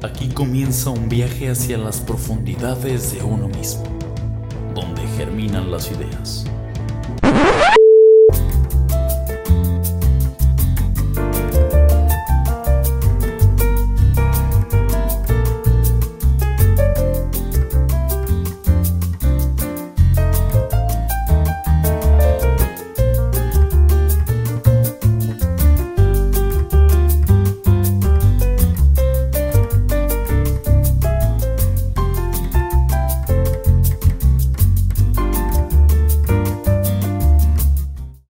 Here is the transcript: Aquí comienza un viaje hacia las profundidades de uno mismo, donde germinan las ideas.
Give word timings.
Aquí 0.00 0.28
comienza 0.28 0.90
un 0.90 1.08
viaje 1.08 1.50
hacia 1.50 1.76
las 1.76 1.98
profundidades 1.98 3.12
de 3.12 3.20
uno 3.24 3.48
mismo, 3.48 3.82
donde 4.72 5.02
germinan 5.16 5.72
las 5.72 5.90
ideas. 5.90 6.44